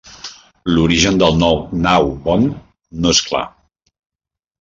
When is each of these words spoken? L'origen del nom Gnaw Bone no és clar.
L'origen 0.75 1.19
del 1.23 1.37
nom 1.43 1.59
Gnaw 1.81 2.09
Bone 2.23 2.49
no 3.05 3.13
és 3.17 3.21
clar. 3.29 3.43